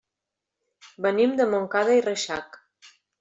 Venim 1.05 1.35
de 1.41 1.47
Montcada 1.51 1.99
i 1.99 2.05
Reixac. 2.07 2.59